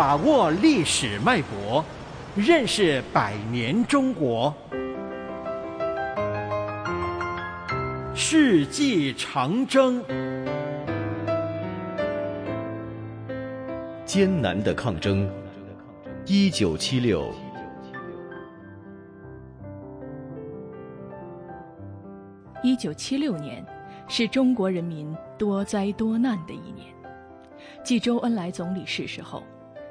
[0.00, 1.84] 把握历史脉搏，
[2.34, 4.50] 认识百年中国。
[8.14, 10.02] 世纪长征，
[14.06, 15.30] 艰难的抗争。
[16.24, 17.30] 一九七六，
[22.62, 23.62] 一九七六年
[24.08, 26.86] 是中国人民多灾多难的一年。
[27.84, 29.42] 继周恩来总理逝世后，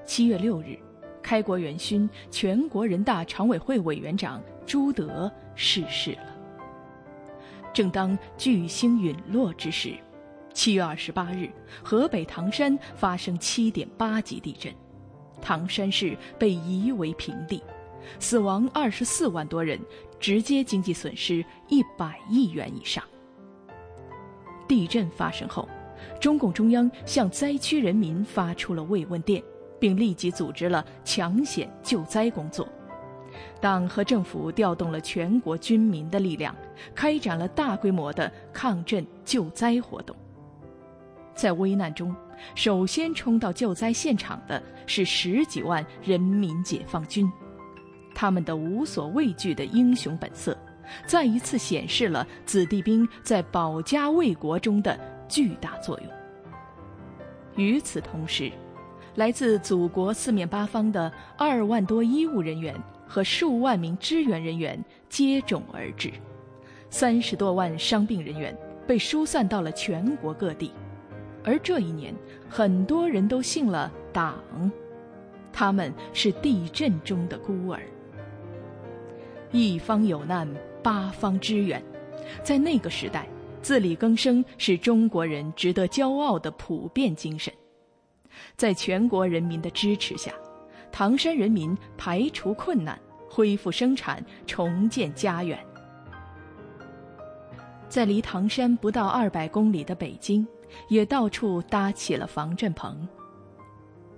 [0.09, 0.75] 七月六日，
[1.21, 6.35] 开国元勋、全国人大常委会委员长朱德逝世了。
[7.71, 9.93] 正当巨星陨落之时，
[10.51, 11.47] 七月二十八日，
[11.83, 14.73] 河北唐山发生七点八级地震，
[15.43, 17.61] 唐山市被夷为平地，
[18.17, 19.79] 死亡二十四万多人，
[20.19, 23.03] 直接经济损失一百亿元以上。
[24.67, 25.69] 地震发生后。
[26.19, 29.43] 中共中央向灾区人民发出了慰问电，
[29.79, 32.67] 并立即组织了抢险救灾工作。
[33.61, 36.55] 党和政府调动了全国军民的力量，
[36.93, 40.15] 开展了大规模的抗震救灾活动。
[41.33, 42.15] 在危难中，
[42.55, 47.31] 首先冲到救灾现场的是十几万人民解放军，
[48.13, 50.57] 他们的无所畏惧的英雄本色，
[51.05, 54.99] 再一次显示了子弟兵在保家卫国中的。
[55.29, 56.11] 巨大作用。
[57.55, 58.51] 与此同时，
[59.15, 62.75] 来自祖国四面八方的二万多医务人员
[63.07, 66.11] 和数万名支援人员接踵而至，
[66.89, 68.55] 三十多万伤病人员
[68.87, 70.71] 被疏散到了全国各地。
[71.43, 72.13] 而这一年，
[72.47, 74.71] 很多人都信了党，
[75.51, 77.81] 他们是地震中的孤儿。
[79.51, 80.47] 一方有难，
[80.83, 81.83] 八方支援，
[82.43, 83.27] 在那个时代。
[83.61, 87.53] 自力更生是中国人值得骄傲的普遍精神。
[88.55, 90.31] 在全国人民的支持下，
[90.91, 95.57] 唐山人民排除困难，恢复生产，重建家园。
[97.87, 100.47] 在离唐山不到二百公里的北京，
[100.89, 103.07] 也到处搭起了防震棚。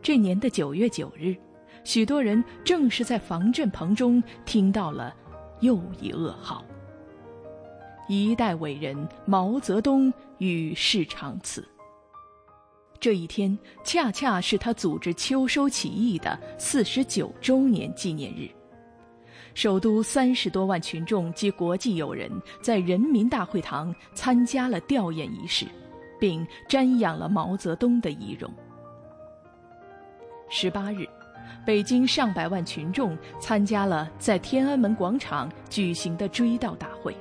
[0.01, 1.35] 这年的九月九日，
[1.83, 5.15] 许多人正是在防震棚中听到了
[5.61, 6.65] 又一噩耗。
[8.07, 11.65] 一代伟人毛泽东与世长辞。
[13.01, 18.47] 这一天恰恰是他组织秋收起义的四十九周年纪念日。
[19.55, 22.31] 首都三十多万群众及国际友人
[22.61, 25.65] 在人民大会堂参加了吊唁仪式，
[26.19, 28.53] 并瞻仰了毛泽东的遗容。
[30.47, 31.09] 十八日，
[31.65, 37.17] 北京上百万群众参加了在天安门广场举行的追悼大会。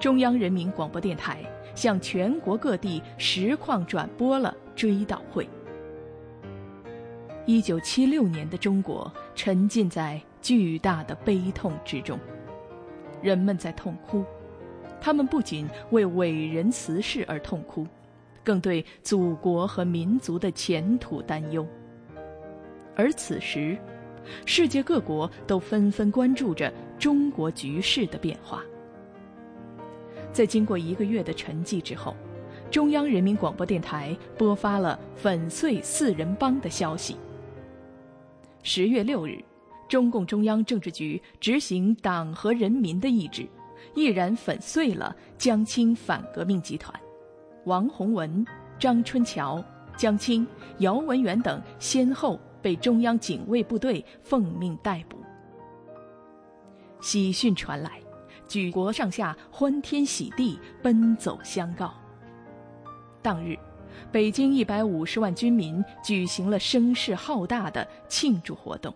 [0.00, 1.38] 中央人民广播电台
[1.76, 5.48] 向全国各地实况转播了追悼会。
[7.44, 12.18] 一九七六年的中国沉浸在巨大的悲痛之中，
[13.22, 14.24] 人们在痛哭，
[15.00, 17.86] 他们不仅为伟人辞世而痛哭，
[18.42, 21.64] 更对祖国和民族的前途担忧。
[22.96, 23.78] 而此时，
[24.44, 28.60] 世界各国都纷纷关注着中国局势的变化。
[30.36, 32.14] 在经过一个月的沉寂之后，
[32.70, 37.16] 中央人民广播电台播发了粉碎四人帮的消息。
[38.62, 39.42] 十月六日，
[39.88, 43.48] 中共中央政治局执行党和人民的意志，
[43.94, 46.94] 毅然粉碎了江青反革命集团，
[47.64, 48.44] 王洪文、
[48.78, 49.64] 张春桥、
[49.96, 50.46] 江青、
[50.80, 55.16] 姚文元等先后被中央警卫部队奉命逮捕。
[57.00, 58.05] 喜讯传来。
[58.48, 61.92] 举国上下欢天喜地，奔走相告。
[63.22, 63.58] 当日，
[64.12, 68.94] 北京一百五十万军民举行了声势浩大的庆祝活动。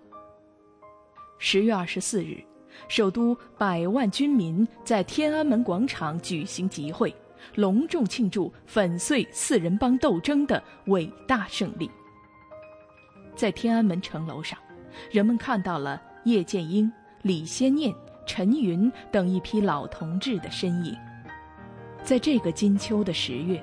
[1.38, 2.42] 十月二十四日，
[2.88, 7.14] 首都百万军民在天安门广场举行集会，
[7.56, 11.90] 隆重庆祝粉碎四人帮斗争的伟大胜利。
[13.34, 14.58] 在天安门城楼上，
[15.10, 16.92] 人们看到了叶剑英、
[17.22, 17.92] 李先念。
[18.32, 20.96] 陈云等一批老同志的身影，
[22.04, 23.60] 在这个金秋的十月，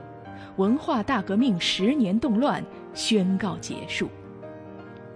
[0.57, 2.61] 文化大革命十年动乱
[2.93, 4.09] 宣告结束，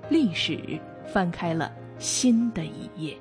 [0.08, 1.70] 历史翻开了
[2.00, 3.18] 新的一页。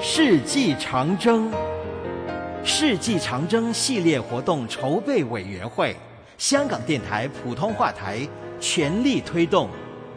[0.00, 1.50] 世纪长征，
[2.62, 5.96] 世纪长征系列活动筹备委员会。
[6.40, 8.26] 香港电台普通话台
[8.58, 9.68] 全力推动，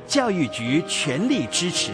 [0.07, 1.91] 教育局全力支持。